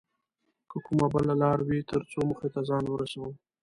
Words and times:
که 0.69 0.77
کومه 0.85 1.07
بله 1.13 1.33
لاره 1.41 1.63
وي 1.69 1.79
تر 1.91 2.01
څو 2.11 2.19
موخې 2.29 2.49
ته 2.53 2.59
ځان 2.69 2.83
ورسوو 2.89 3.29